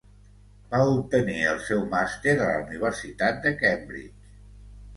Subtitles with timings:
[0.71, 4.37] Va obtenir el seu màster a la Universitat de Cambridge.